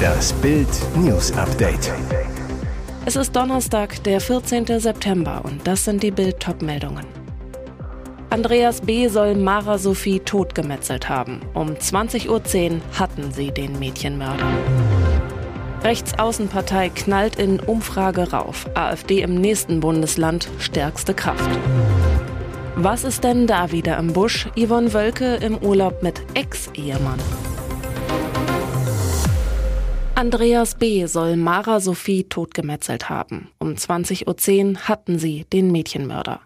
[0.00, 1.92] Das Bild News Update.
[3.06, 4.66] Es ist Donnerstag, der 14.
[4.80, 7.06] September und das sind die Bild meldungen
[8.30, 9.08] Andreas B.
[9.08, 11.40] soll Mara Sophie totgemetzelt haben.
[11.54, 14.46] Um 20.10 Uhr hatten sie den Mädchenmörder.
[15.82, 18.68] Rechtsaußenpartei knallt in Umfrage rauf.
[18.74, 21.50] AfD im nächsten Bundesland stärkste Kraft.
[22.76, 24.48] Was ist denn da wieder im Busch?
[24.56, 27.18] Yvonne Wölke im Urlaub mit Ex-Ehemann.
[30.20, 31.06] Andreas B.
[31.06, 33.48] soll Mara Sophie totgemetzelt haben.
[33.58, 34.26] Um 20.10
[34.74, 36.40] Uhr hatten sie den Mädchenmörder.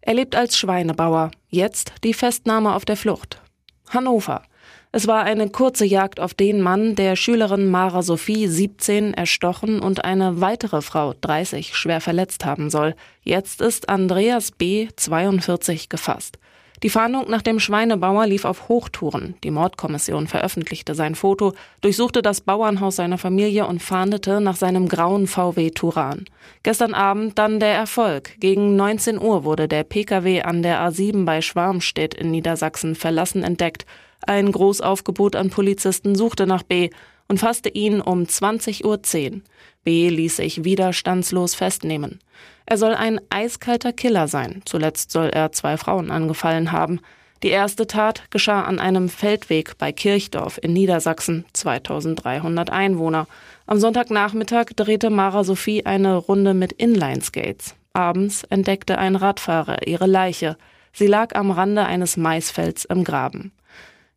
[0.00, 1.32] Er lebt als Schweinebauer.
[1.50, 3.42] Jetzt die Festnahme auf der Flucht.
[3.90, 4.44] Hannover.
[4.92, 10.06] Es war eine kurze Jagd auf den Mann, der Schülerin Mara Sophie 17 erstochen und
[10.06, 12.94] eine weitere Frau 30 schwer verletzt haben soll.
[13.20, 16.38] Jetzt ist Andreas B 42 gefasst.
[16.82, 19.34] Die Fahndung nach dem Schweinebauer lief auf Hochtouren.
[19.42, 25.26] Die Mordkommission veröffentlichte sein Foto, durchsuchte das Bauernhaus seiner Familie und fahndete nach seinem grauen
[25.26, 26.26] VW Turan.
[26.62, 28.38] Gestern Abend dann der Erfolg.
[28.38, 33.84] Gegen 19 Uhr wurde der Pkw an der A7 bei Schwarmstedt in Niedersachsen verlassen entdeckt.
[34.26, 36.90] Ein Großaufgebot an Polizisten suchte nach B
[37.28, 39.40] und fasste ihn um 20.10 Uhr.
[39.84, 42.18] B ließ sich widerstandslos festnehmen.
[42.66, 44.62] Er soll ein eiskalter Killer sein.
[44.64, 47.00] Zuletzt soll er zwei Frauen angefallen haben.
[47.42, 53.28] Die erste Tat geschah an einem Feldweg bei Kirchdorf in Niedersachsen, 2300 Einwohner.
[53.66, 57.76] Am Sonntagnachmittag drehte Mara Sophie eine Runde mit Inlineskates.
[57.92, 60.56] Abends entdeckte ein Radfahrer ihre Leiche.
[60.92, 63.52] Sie lag am Rande eines Maisfelds im Graben.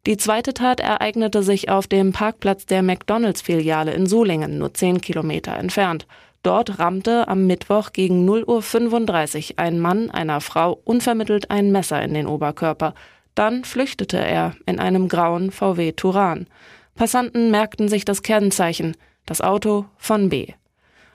[0.08, 5.56] Die zweite Tat ereignete sich auf dem Parkplatz der McDonalds-Filiale in Solingen, nur zehn Kilometer
[5.56, 6.08] entfernt.
[6.42, 12.16] Dort rammte am Mittwoch gegen 0.35 Uhr ein Mann einer Frau unvermittelt ein Messer in
[12.16, 12.96] den Oberkörper.
[13.36, 16.48] Dann flüchtete er in einem grauen VW Turan.
[16.96, 20.48] Passanten merkten sich das Kennzeichen, das Auto von B.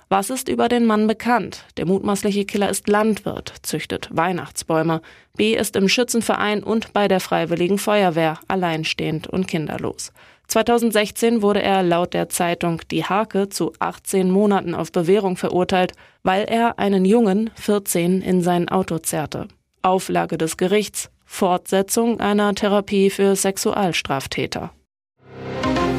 [0.09, 1.65] Was ist über den Mann bekannt?
[1.77, 5.03] Der mutmaßliche Killer ist Landwirt, züchtet Weihnachtsbäume.
[5.37, 10.13] B ist im Schützenverein und bei der Freiwilligen Feuerwehr alleinstehend und kinderlos.
[10.47, 15.93] 2016 wurde er laut der Zeitung Die Hake zu 18 Monaten auf Bewährung verurteilt,
[16.23, 19.49] weil er einen Jungen, 14, in sein Auto zerrte.
[19.83, 24.71] Auflage des Gerichts, Fortsetzung einer Therapie für Sexualstraftäter.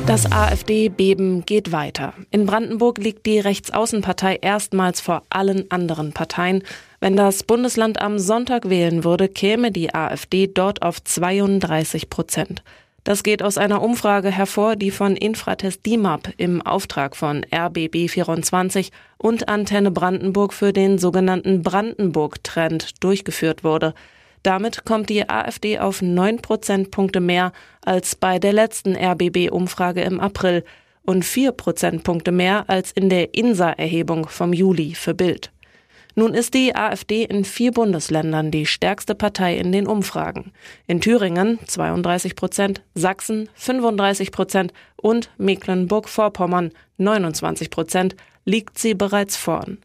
[0.05, 2.13] Das AfD-Beben geht weiter.
[2.31, 6.63] In Brandenburg liegt die Rechtsaußenpartei erstmals vor allen anderen Parteien.
[6.99, 12.63] Wenn das Bundesland am Sonntag wählen würde, käme die AfD dort auf 32 Prozent.
[13.07, 19.47] Das geht aus einer Umfrage hervor, die von Infratest DIMAP im Auftrag von RBB24 und
[19.47, 23.93] Antenne Brandenburg für den sogenannten Brandenburg-Trend durchgeführt wurde.
[24.43, 30.63] Damit kommt die AfD auf neun Prozentpunkte mehr als bei der letzten RBB-Umfrage im April
[31.03, 35.51] und vier Prozentpunkte mehr als in der INSA-Erhebung vom Juli für Bild.
[36.15, 40.51] Nun ist die AfD in vier Bundesländern die stärkste Partei in den Umfragen.
[40.87, 48.15] In Thüringen 32 Prozent, Sachsen 35 Prozent und Mecklenburg-Vorpommern 29 Prozent
[48.45, 49.77] liegt sie bereits vorn.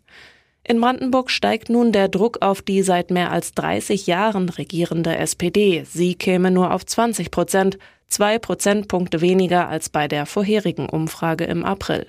[0.64, 5.84] In Brandenburg steigt nun der Druck auf die seit mehr als 30 Jahren regierende SPD.
[5.84, 11.64] Sie käme nur auf 20 Prozent, zwei Prozentpunkte weniger als bei der vorherigen Umfrage im
[11.64, 12.06] April.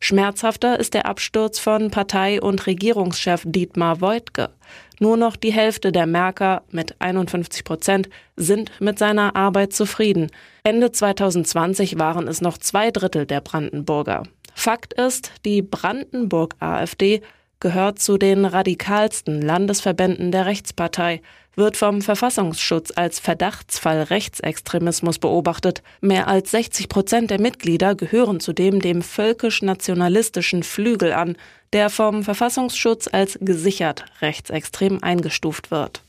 [0.00, 4.50] Schmerzhafter ist der Absturz von Partei- und Regierungschef Dietmar Woidke.
[4.98, 10.30] Nur noch die Hälfte der Merker mit 51 Prozent sind mit seiner Arbeit zufrieden.
[10.64, 14.24] Ende 2020 waren es noch zwei Drittel der Brandenburger.
[14.52, 17.22] Fakt ist, die Brandenburg AfD
[17.60, 21.22] gehört zu den radikalsten Landesverbänden der Rechtspartei,
[21.56, 25.82] wird vom Verfassungsschutz als Verdachtsfall Rechtsextremismus beobachtet.
[26.00, 31.36] Mehr als 60 Prozent der Mitglieder gehören zudem dem völkisch-nationalistischen Flügel an,
[31.72, 36.03] der vom Verfassungsschutz als gesichert rechtsextrem eingestuft wird.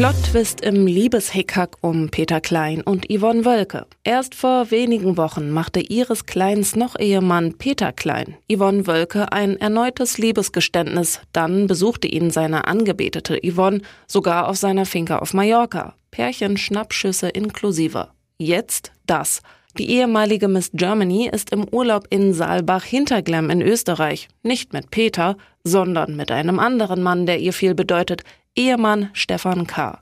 [0.00, 3.84] Plot-Twist im Liebeshickhack um Peter Klein und Yvonne Wölke.
[4.02, 10.16] Erst vor wenigen Wochen machte ihres Kleins noch Ehemann Peter Klein Yvonne Wölke ein erneutes
[10.16, 11.20] Liebesgeständnis.
[11.34, 15.92] Dann besuchte ihn seine angebetete Yvonne sogar auf seiner Finca auf Mallorca.
[16.10, 18.08] Pärchen Schnappschüsse inklusive.
[18.38, 19.42] Jetzt das.
[19.76, 24.28] Die ehemalige Miss Germany ist im Urlaub in Saalbach Hinterglemm in Österreich.
[24.42, 28.22] Nicht mit Peter, sondern mit einem anderen Mann, der ihr viel bedeutet,
[28.56, 30.00] Ehemann Stefan K.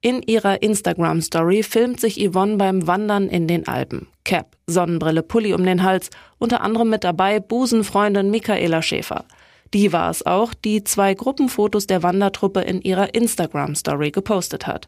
[0.00, 4.06] In ihrer Instagram-Story filmt sich Yvonne beim Wandern in den Alpen.
[4.22, 9.24] Cap, Sonnenbrille, Pulli um den Hals, unter anderem mit dabei Busenfreundin Michaela Schäfer.
[9.72, 14.86] Die war es auch, die zwei Gruppenfotos der Wandertruppe in ihrer Instagram-Story gepostet hat.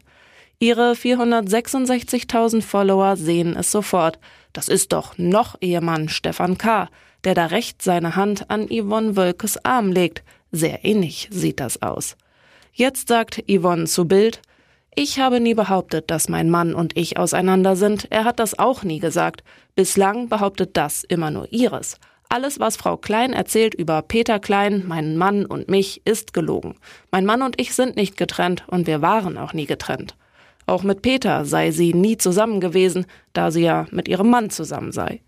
[0.59, 4.17] Ihre 466.000 Follower sehen es sofort.
[4.53, 6.87] Das ist doch noch Ehemann Stefan K.,
[7.25, 10.23] der da rechts seine Hand an Yvonne Wölkes Arm legt.
[10.51, 12.15] Sehr ähnlich sieht das aus.
[12.79, 14.39] Jetzt sagt Yvonne zu Bild,
[14.93, 18.05] ich habe nie behauptet, dass mein Mann und ich auseinander sind.
[18.11, 19.43] Er hat das auch nie gesagt.
[19.73, 21.97] Bislang behauptet das immer nur Iris.
[22.29, 26.75] Alles, was Frau Klein erzählt über Peter Klein, meinen Mann und mich, ist gelogen.
[27.09, 30.15] Mein Mann und ich sind nicht getrennt und wir waren auch nie getrennt.
[30.67, 34.91] Auch mit Peter sei sie nie zusammen gewesen, da sie ja mit ihrem Mann zusammen
[34.91, 35.23] sei.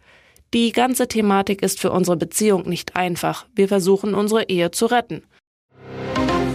[0.54, 3.48] Die ganze Thematik ist für unsere Beziehung nicht einfach.
[3.56, 5.24] Wir versuchen unsere Ehe zu retten.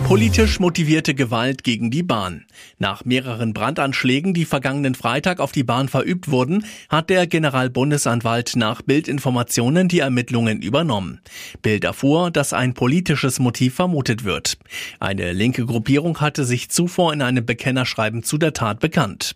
[0.04, 2.44] Politisch motivierte Gewalt gegen die Bahn.
[2.78, 8.82] Nach mehreren Brandanschlägen, die vergangenen Freitag auf die Bahn verübt wurden, hat der Generalbundesanwalt nach
[8.82, 11.20] Bildinformationen die Ermittlungen übernommen.
[11.62, 14.58] Bild erfuhr, dass ein politisches Motiv vermutet wird.
[15.00, 19.34] Eine linke Gruppierung hatte sich zuvor in einem Bekennerschreiben zu der Tat bekannt.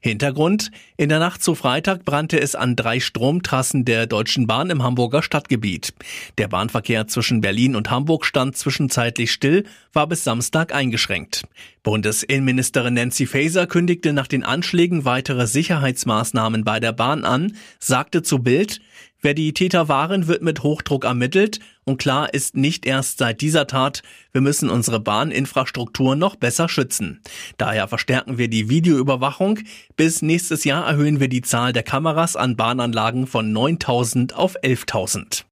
[0.00, 0.70] Hintergrund?
[0.96, 5.24] In der Nacht zu Freitag brannte es an drei Stromtrassen der Deutschen Bahn im Hamburger
[5.24, 5.92] Stadtgebiet.
[6.38, 11.44] Der Bahnverkehr zwischen Berlin und Hamburg stand zwischenzeitlich still, war war bis Samstag eingeschränkt.
[11.82, 18.40] Bundesinnenministerin Nancy Faeser kündigte nach den Anschlägen weitere Sicherheitsmaßnahmen bei der Bahn an, sagte zu
[18.40, 18.82] Bild,
[19.22, 23.66] wer die Täter waren, wird mit Hochdruck ermittelt und klar ist nicht erst seit dieser
[23.66, 24.02] Tat,
[24.32, 27.22] wir müssen unsere Bahninfrastruktur noch besser schützen.
[27.56, 29.60] Daher verstärken wir die Videoüberwachung.
[29.96, 35.44] Bis nächstes Jahr erhöhen wir die Zahl der Kameras an Bahnanlagen von 9000 auf 11.000.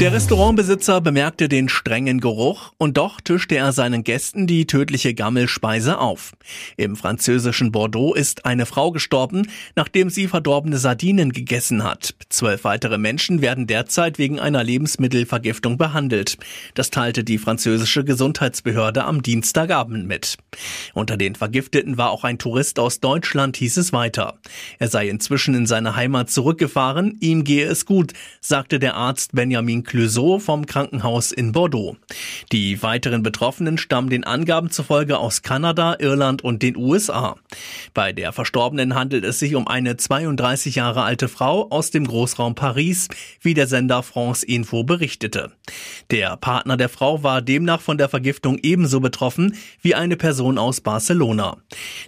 [0.00, 5.98] Der Restaurantbesitzer bemerkte den strengen Geruch und doch tischte er seinen Gästen die tödliche Gammelspeise
[5.98, 6.34] auf.
[6.76, 12.14] Im französischen Bordeaux ist eine Frau gestorben, nachdem sie verdorbene Sardinen gegessen hat.
[12.28, 16.36] Zwölf weitere Menschen werden derzeit wegen einer Lebensmittelvergiftung behandelt.
[16.74, 20.36] Das teilte die französische Gesundheitsbehörde am Dienstagabend mit.
[20.94, 24.38] Unter den Vergifteten war auch ein Tourist aus Deutschland, hieß es weiter.
[24.78, 29.82] Er sei inzwischen in seine Heimat zurückgefahren, ihm gehe es gut, sagte der Arzt Benjamin
[29.88, 31.96] Clouseau vom Krankenhaus in Bordeaux.
[32.52, 37.36] Die weiteren Betroffenen stammen den Angaben zufolge aus Kanada, Irland und den USA.
[37.94, 42.54] Bei der Verstorbenen handelt es sich um eine 32 Jahre alte Frau aus dem Großraum
[42.54, 43.08] Paris,
[43.40, 45.52] wie der Sender France Info berichtete.
[46.10, 50.82] Der Partner der Frau war demnach von der Vergiftung ebenso betroffen wie eine Person aus
[50.82, 51.56] Barcelona.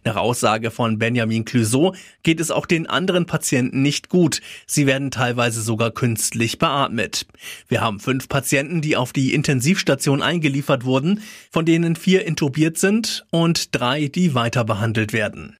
[0.04, 4.42] Nach Aussage von Benjamin Clouseau geht es auch den anderen Patienten nicht gut.
[4.66, 7.26] Sie werden teilweise sogar künstlich beatmet.
[7.70, 11.22] Wir haben fünf Patienten, die auf die Intensivstation eingeliefert wurden,
[11.52, 15.56] von denen vier intubiert sind und drei, die weiter behandelt werden.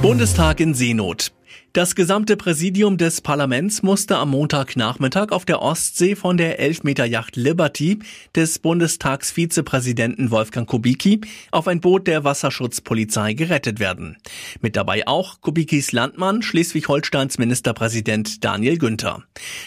[0.00, 1.32] Bundestag in Seenot.
[1.76, 7.98] Das gesamte Präsidium des Parlaments musste am Montagnachmittag auf der Ostsee von der Elfmeterjacht Liberty
[8.34, 11.20] des Bundestagsvizepräsidenten Wolfgang Kubicki
[11.50, 14.16] auf ein Boot der Wasserschutzpolizei gerettet werden.
[14.62, 19.24] Mit dabei auch Kubikis Landmann, Schleswig-Holsteins Ministerpräsident Daniel Günther.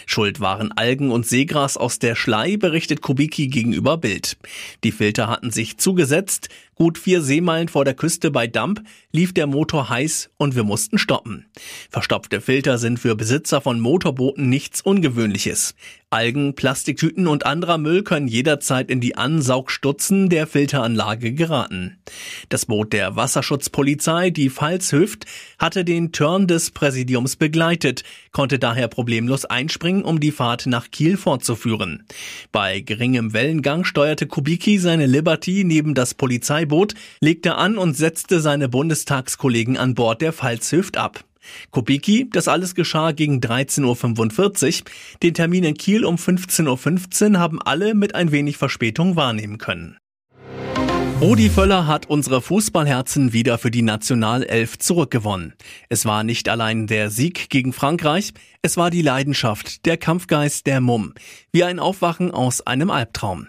[0.07, 4.38] Schuld waren Algen und Seegras aus der Schlei, berichtet Kubicki gegenüber Bild.
[4.83, 6.50] Die Filter hatten sich zugesetzt,
[6.81, 8.81] Gut vier Seemeilen vor der Küste bei Damp
[9.12, 11.46] lief der Motor heiß und wir mussten stoppen.
[11.90, 15.76] Verstopfte Filter sind für Besitzer von Motorbooten nichts Ungewöhnliches.
[16.11, 22.00] Algen, Plastiktüten und anderer Müll können jederzeit in die Ansaugstutzen der Filteranlage geraten.
[22.50, 25.25] Das Boot der Wasserschutzpolizei, die Pfalz Hüft,
[25.59, 28.01] hatte den Turn des Präsidiums begleitet,
[28.31, 32.04] konnte daher problemlos einspringen, um die Fahrt nach Kiel fortzuführen.
[32.51, 38.68] Bei geringem Wellengang steuerte Kubicki seine Liberty neben das Polizeiboot, legte an und setzte seine
[38.68, 41.23] Bundestagskollegen an Bord der Pfalz Hüft ab.
[41.72, 44.86] Kubicki, das alles geschah gegen 13.45 Uhr.
[45.24, 49.98] Den Termin in Kiel um 15.15 Uhr haben alle mit ein wenig Verspätung wahrnehmen können.
[51.21, 55.54] Rudi Völler hat unsere Fußballherzen wieder für die Nationalelf zurückgewonnen.
[55.90, 60.80] Es war nicht allein der Sieg gegen Frankreich, es war die Leidenschaft, der Kampfgeist der
[60.80, 61.14] Mumm,
[61.52, 63.47] wie ein Aufwachen aus einem Albtraum.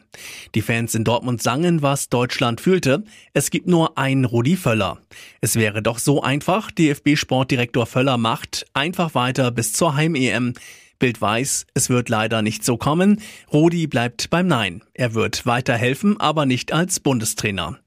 [0.57, 3.05] Die Fans in Dortmund sangen, was Deutschland fühlte.
[3.35, 4.99] Es gibt nur einen Rudi Völler.
[5.41, 10.55] Es wäre doch so einfach, DFB-Sportdirektor Völler macht einfach weiter bis zur Heim-EM.
[11.01, 13.21] Bild weiß, es wird leider nicht so kommen.
[13.53, 14.85] Rudi bleibt beim Nein.
[14.95, 17.79] Er wird weiter helfen, aber nicht als Bundestrainer.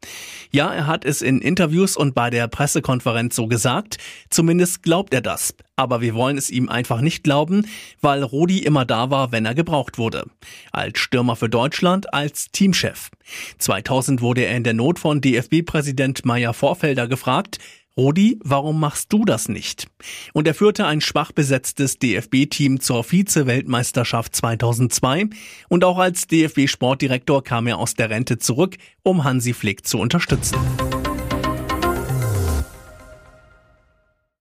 [0.51, 3.98] Ja, er hat es in Interviews und bei der Pressekonferenz so gesagt.
[4.29, 5.55] Zumindest glaubt er das.
[5.75, 7.65] Aber wir wollen es ihm einfach nicht glauben,
[8.01, 10.25] weil Rudi immer da war, wenn er gebraucht wurde.
[10.72, 13.10] Als Stürmer für Deutschland, als Teamchef.
[13.58, 17.58] 2000 wurde er in der Not von DFB-Präsident Meyer Vorfelder gefragt,
[17.96, 19.88] Rudi, warum machst du das nicht?
[20.34, 25.30] Und er führte ein schwach besetztes DFB-Team zur Vize-Weltmeisterschaft 2002
[25.70, 30.58] und auch als DFB-Sportdirektor kam er aus der Rente zurück, um Hansi Flick zu unterstützen.